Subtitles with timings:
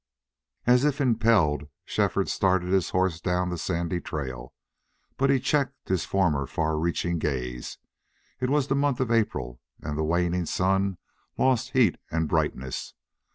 [0.65, 4.51] As if impelled Shefford started his horse down the sandy trail,
[5.15, 7.77] but he checked his former far reaching gaze.
[8.39, 10.97] It was the month of April, and the waning sun
[11.37, 12.95] lost heat and brightness.